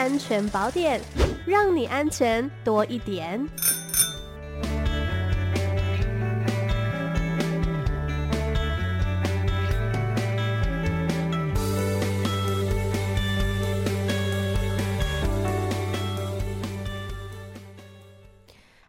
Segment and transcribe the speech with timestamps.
[0.00, 0.98] 安全宝典，
[1.44, 3.38] 让你安全多一点。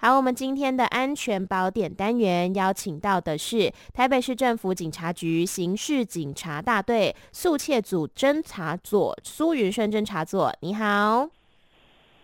[0.00, 11.28] 好，我们今天的安全宝典单元邀请到的是台北市政府警察局刑事警察大队速窃组侦查组苏云轩侦查组，你好，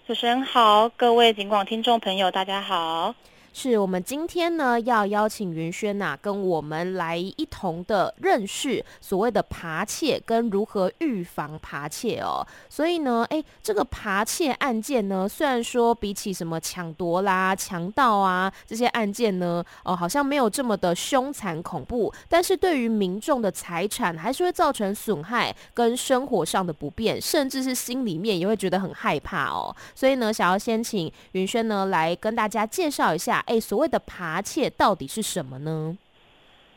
[0.07, 3.13] 主持人好，各位警广听众朋友，大家好。
[3.57, 12.45] 是我们今天呢要邀请云轩呐、跟我们来一同的认识所谓的扒窃跟如何预防扒窃哦。
[12.69, 29.73] 所以呢，哎，这个扒窃案件呢，虽然说比起什么抢夺啦、强盗啊这些案件呢，哦、好像没有这么的凶残恐怖，但是对于民众的财产还是会造成损害跟生活上的不便，甚至是心里面也会觉得很害怕哦。
[29.95, 33.43] 所以呢，想要先请云轩呢来跟大家介绍一下。
[33.47, 35.97] 哎，所谓的扒窃到底是什么呢？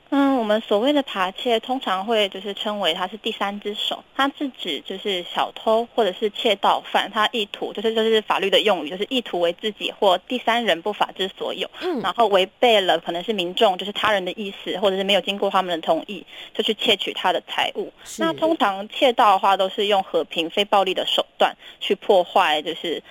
[0.10, 17.92] 嗯，我们所谓的扒窃，通常会就是称为它是第三只手，它是指就是小偷或者是窃盗犯，他意图就是就是法律的用语，就是意图为自己或第三人不法之所有，嗯，然后违背了可能是民众就是他人的意思，或者是没有经过他们的同意就去窃取他的财物。
[18.18, 23.04] 那通常窃盗的话，都是用和平非暴力的手段去破坏，就是。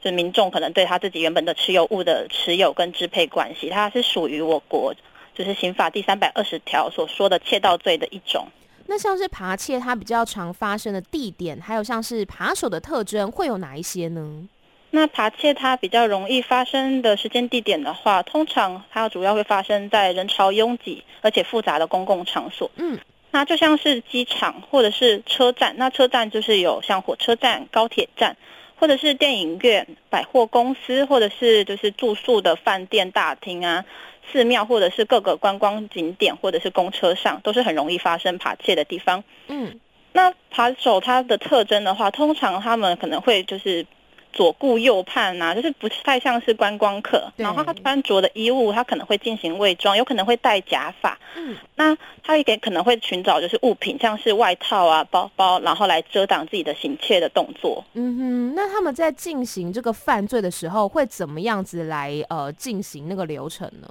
[0.00, 4.94] 就是民众可能对他自己原本的持有物的持有跟支配关系，它是属于我国
[5.34, 8.46] 就是刑法第三百二十条所说的窃盗罪的一种。
[8.86, 14.48] 那像是扒窃，它比较常发生的地点，还有像是扒手的特征，会有哪一些呢？
[14.90, 22.68] 那扒窃它比较容易发生的时间地点的话，通常它主要会发生在人潮拥挤而且复杂的公共场所。
[22.74, 22.98] 嗯，
[23.30, 28.36] 那就像是机场或者是车站，那车站就是有像火车站、高铁站。
[28.80, 33.84] 或者是电影院、百货公司，或者是就是住宿的饭店大厅啊，
[34.32, 39.22] 寺庙，或者是各个观光景点，或者是公车上，都是很容易发生扒窃的地方。
[39.48, 39.78] 嗯，
[40.12, 43.86] 那扒手他的特征的话，通常他们可能会就是。
[44.32, 47.30] 左顾右盼呐、啊，就是不太像是观光客。
[47.36, 51.18] 然后他穿着的衣物，他可能会进行伪装，有可能会戴假发。
[51.36, 57.84] 嗯，那他也可能会寻找就是物品，像是外套啊、包包，然后来遮挡自己的行窃的动作。
[57.94, 63.88] 嗯哼，那他们在进行这个犯罪的时候，会怎么样子来呃进行那个流程呢？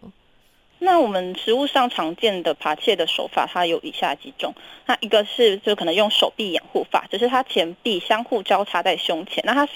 [0.80, 4.54] 那我们食物上常见的扒窃的手法，它有以下几种。
[4.86, 9.68] 那一个是就可能用手臂掩护法，就是他前臂相互交叉在胸前，那他。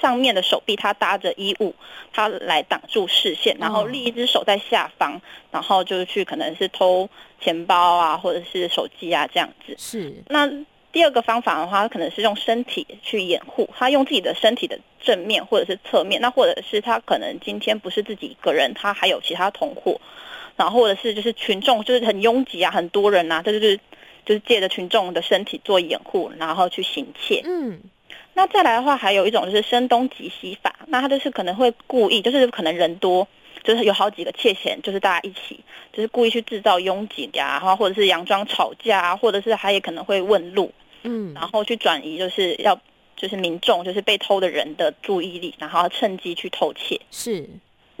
[0.00, 1.74] 上面的手臂，他搭着衣物，
[2.12, 5.20] 他来挡住视线，然后另一只手在下方，
[5.50, 7.08] 然后就是去可能是偷
[7.40, 9.74] 钱包啊，或者是手机啊这样子。
[9.78, 10.12] 是。
[10.28, 10.50] 那
[10.90, 20.00] 第二个方法的话，可能是用身体去掩护，他用自己的身体的正面或者是侧面，那或者是他可能今天不是自己一个人，他还有其他同伙，
[20.56, 23.76] 然后或者是就是群众就是很拥挤啊，很多人呐、啊，这就是
[24.26, 27.40] 就是借着群众的身体做掩护，然后去行窃。
[27.44, 27.80] 嗯。
[28.34, 33.26] 那再来的话，还有一种就是声东击西法，那他就是可能会故意，就是可能人多，
[33.62, 35.60] 就是有好几个窃嫌，就是大家一起，
[35.92, 40.72] 就是故意去制造拥挤呀，然后或者是佯装吵架，或者是他也可能会问路，
[41.02, 42.80] 嗯，然后去转移，就是要
[43.16, 47.00] 就是民众就是被偷的人的注意力，然后趁机去偷窃。
[47.10, 47.48] 是。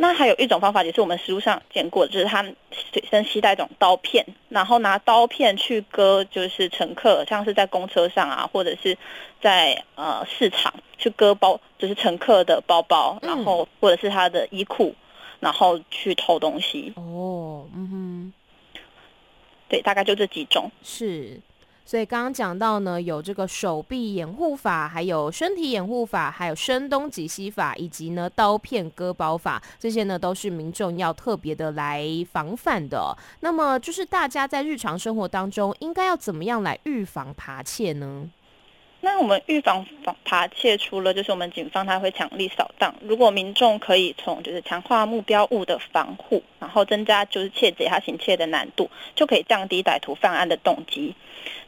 [0.02, 8.98] 那还有一种方法，也是我们实物上见过，就是他们随身携带一种刀片，然后拿刀片去割，就是乘客，像是在公车上啊，或者是
[9.40, 14.92] 在呃市场去割包，就是乘客的包包，然后或者是他的衣裤，
[15.38, 16.92] 然后去偷东西。
[16.96, 18.32] 哦，嗯哼，
[19.68, 20.68] 对，大概就这几种。
[20.82, 21.40] 是。
[21.84, 33.16] 所以刚刚讲到呢，有这个手臂掩护法，还有身体掩护法，还有声东击西法，以及呢刀片割包法，这些呢都是民众要特别的来防范的。
[33.40, 38.28] 那么，就是大家在日常生活当中，应该要怎么样来预防扒窃呢？
[39.04, 51.16] 那我们预防防扒窃，除了就是我们警方他会强力扫荡，如果民众可以从就是强化目标物的防护，然后增加就是窃贼他行窃的难度，就可以降低歹徒犯案的动机。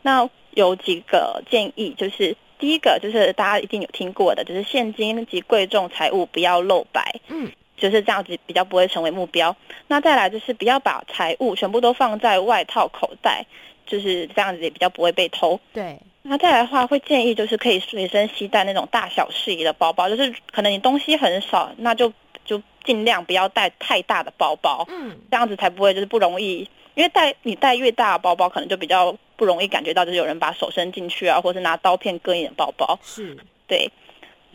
[0.03, 9.57] 那有几个建议，就是第一个就是大家一定有听过的，就是现金及贵重财物不要露白，嗯，就是这样子比较不会成为目标。
[9.89, 13.45] 那再来就是不要把财物全部都放在外套口袋，
[13.85, 15.59] 就是这样子也比较不会被偷。
[15.73, 15.99] 对。
[16.27, 22.11] 那再来的话，会建议就是可以随身携带那种大小适宜的包包，就是可能你东西很少，那就
[22.47, 32.99] 就尽量不要带太大的包包，嗯，这样子才不会就是不容易，因为带你带越大的包包，可能就比较不容易感觉到就是有人把手伸进去啊，或是拿刀片割你的包包。
[33.03, 33.37] 是，
[33.69, 33.91] 对。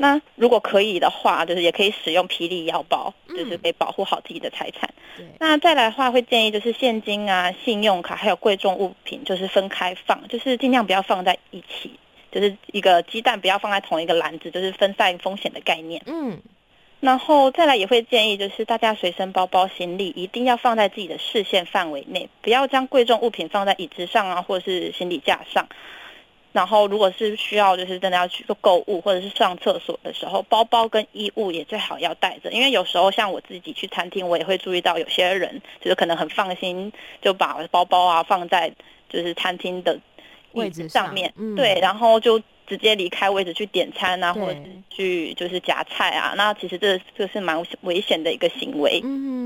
[0.02, 4.90] 那如果可以的话，就是也可以使用霹雳腰包，就是可以保护好自己的财产。
[5.18, 5.26] 对。
[5.40, 12.00] 那再来的话，会建议就是现金啊、信用卡还有贵重物品，就是分开放，就是尽量不要放在一起，
[12.32, 16.02] 就是一个鸡蛋不要放在同一个篮子，就是分散风险的概念。
[16.06, 16.40] 嗯。
[17.02, 25.68] 然后再来也会建议，就是大家随身包包、行李一定要放在自己的视线范围内，不要将贵重物品放在椅子上啊，或者是行李架上。
[26.52, 36.92] 然后，如果是需要，就是真的要去做购物或者是上厕所的时候，包包跟衣物也最好要带着，因为有时候像我自己去餐厅，我也会注意到有些人就是可能很放心，
[37.22, 38.72] 就把包包啊放在
[39.10, 40.00] 就是餐厅的
[40.54, 49.00] 位置上面，嗯、对，然后就直接离开位置去点餐啊，或者是去就是夹菜啊，那其实这这是蛮危险的一个行为。
[49.04, 49.39] 嗯。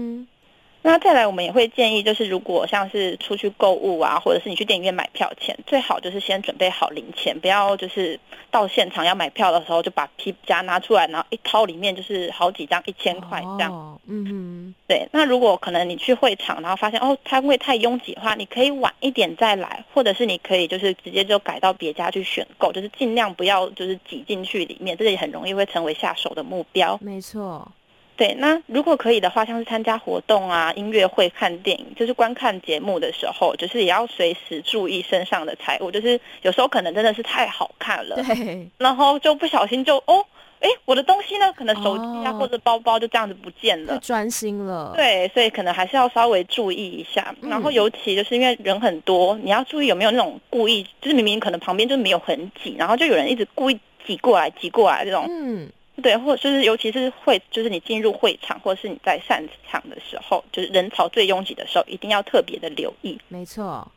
[0.86, 8.20] 那再来，我们也会建议，就是如果像是出去购物啊，或者是你去电影院买票前，最好就是先准备好零钱，不要就是
[8.52, 13.72] 到现场要买票的时候就把皮夹拿出来，然后一掏里面就是好几张一千块这样。
[13.74, 15.08] 哦，嗯哼，对。
[15.14, 27.00] 那如果可能你去会场，然后发现哦摊位太拥挤的话，你可以晚一点再来，或者是你可以就是直接就改到别家去选购，就是尽量不要就是挤进去里面，这个也很容易会成为下手的目标。
[27.02, 27.72] 没错。
[28.16, 35.90] 对，那如果可以的话，像是参加活动啊、音乐会、看电影，就是观看节目的时候，就是也要随时注意身上的财物。
[35.90, 40.24] 就是有时候可能真的是太好看了，对，然后就不小心就哦，
[40.60, 41.52] 哎，我的东西呢？
[41.54, 44.94] 可能手机啊、哦、或者包包就这样子不见了，专心了。
[44.96, 47.36] 对，所以可能还是要稍微注意一下。
[47.42, 55.26] 然后尤其就是因为人很多，你要注意有没有那种故意，就是明明可能旁边就没有很挤，然后就有人一直故意挤过来、挤过来这种。
[55.28, 55.68] 嗯。
[56.02, 63.20] 对，或者就是，尤其是会，就是你进入会场，或者是你在散场的时候，就是人潮最拥挤的时候，一定要特别的留意。
[63.28, 63.90] 没错，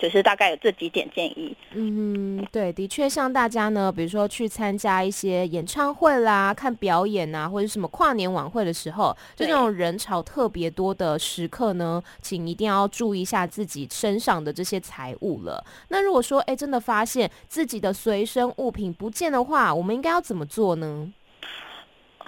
[0.00, 1.54] 就是大概有这几点建议。
[1.72, 15.62] 嗯，对，的确，像大家呢，比如说去参加一些演唱会啦、看表演啊，或者什么跨年晚会的时候，就这种人潮特别多的时刻呢，请一定要注意一下自己身上的这些财物了。
[15.88, 21.12] 那如果说，哎，真的发现自己的随身物品不见的话，我们应该要怎么做呢？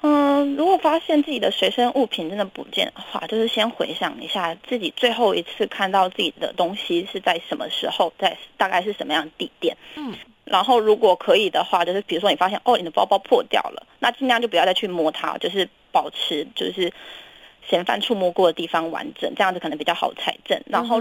[0.04, 9.76] 嗯，如果发现自己的随身物品真的不见的话，就是先回想一下自己最后一次看到自己的东西是在什么时候，在大概是什么样的地点。
[9.94, 10.12] 嗯，
[10.44, 16.92] 然后如果可以的话，就是比如说你发现哦，你的包包破掉了，那尽量就不要再去摸它，就是保持就是
[17.64, 20.60] 嫌犯触摸过的地方完整，这样子可能比较好采证。
[20.66, 21.00] 然后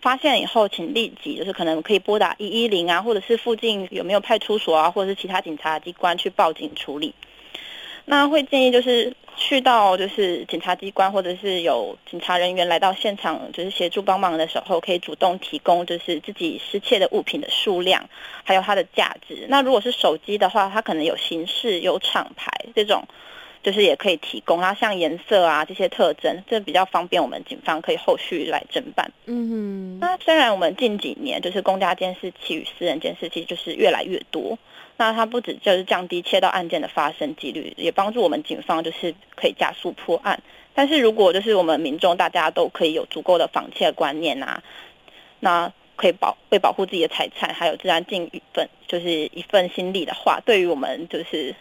[0.00, 7.14] 发现以后，请立即就是可能可以拨打一一零啊，或者是附近有没有派出所啊，或者是其他警察机关去报警处理。
[8.10, 18.08] 那会建议就是去到就是检察机关，或者是有警察人员来到现场，就是协助帮忙的时候，可以主动提供就是自己失窃的物品的数量，
[18.44, 19.44] 还有它的价值。
[19.50, 23.04] 那如果是手机的话，它可能有形式、有厂牌这种，
[23.62, 24.58] 就是也可以提供。
[24.58, 29.12] 它像颜色啊这些特征，这比较方便我们警方可以后续来侦办。
[29.26, 29.98] 嗯哼。
[30.00, 34.58] 那虽然我们近几年就是公家监视器与私人监视器就是越来越多。
[34.98, 40.42] 那它不止就是降低切到案件的发生几率，也帮助我们警方就是可以加速破案。
[40.74, 44.62] 但是如果就是我们民众大家都可以有足够的防窃观念啊，
[45.40, 51.54] 那可以保为保护自己的财产，还有自然尽一份就是一份心力的话，对于我们就是。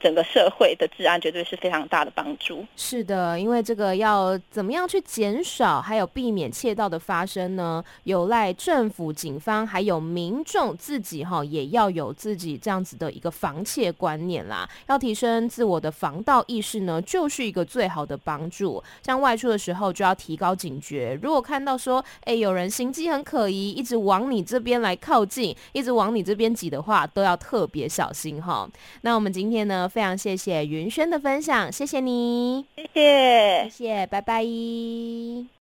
[0.00, 2.64] 整个社会的治安绝对是非常大的帮助。
[2.76, 7.82] 是的，因为这个要怎么样去减少，还有避免窃盗的发生呢？
[8.04, 14.68] 有赖政府、警方还有民众自己哈，也要有自己这样子的一个防窃观念啦。
[14.86, 18.82] 要提升自我的防盗意识呢，就是一个最好的帮助。
[19.02, 28.68] 像外出的时候就要提高警觉，如果看到说，哎，有人行迹很可疑，一直往你这边来靠近，一直往你这边挤的话，都要特别小心哈。
[29.02, 34.44] 那我们今天呢呢，非常谢谢云轩的分享，谢谢你，谢谢，谢谢，拜拜。